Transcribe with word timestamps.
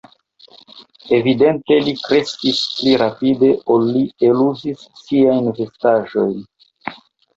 Evidente 1.17 1.75
li 1.87 1.91
kreskis 2.07 2.63
pli 2.77 2.95
rapide, 3.03 3.51
ol 3.75 3.85
li 3.97 4.01
eluzis 4.31 4.89
siajn 5.03 5.55
vestaĵojn. 5.61 6.35